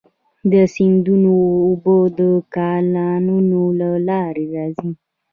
[0.51, 1.33] د سیندونو
[1.65, 2.19] اوبه د
[2.55, 4.89] کانالونو له لارې راځي.